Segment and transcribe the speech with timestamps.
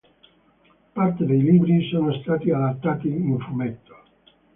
[0.95, 3.93] Parte dei libri sono stati adattati in fumetto.